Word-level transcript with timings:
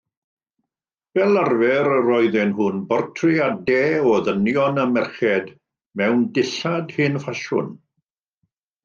Fel 1.17 1.35
arfer 1.41 1.89
roedden 2.05 2.53
nhw'n 2.55 2.79
bortreadau 2.93 4.07
o 4.13 4.15
ddynion 4.29 4.81
a 4.85 4.87
merched 4.95 5.53
mewn 6.03 6.25
dillad 6.39 6.95
hen-ffasiwn. 6.97 7.71